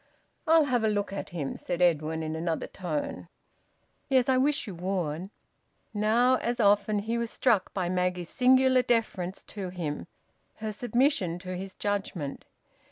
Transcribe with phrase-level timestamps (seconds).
[0.47, 3.27] "I'll have a look at him," said Edwin, in another tone.
[4.09, 5.29] "Yes, I wish you would."
[5.93, 10.07] Now, as often, he was struck by Maggie's singular deference to him,
[10.55, 12.45] her submission to his judgement.